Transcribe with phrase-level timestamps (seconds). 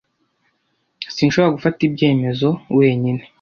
[1.15, 3.21] Sinshobora gufata ibyemezo wenyine.